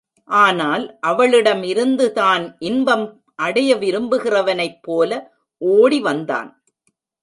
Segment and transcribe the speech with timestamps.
[0.29, 3.05] ஆனால் அவளிடம் இருந்து தான் இன்பம்
[3.35, 5.11] அடைய விரும்புகிறவனைப் போல
[5.61, 6.49] ஒடி வந்தான்.